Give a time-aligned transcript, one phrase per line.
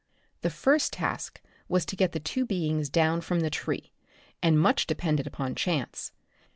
[0.41, 3.93] The first task was to get the two beings down from the tree,
[4.41, 6.11] and much depended upon chance.